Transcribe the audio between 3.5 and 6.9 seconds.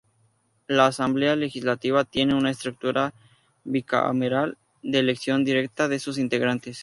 bicameral de elección directa de sus integrantes.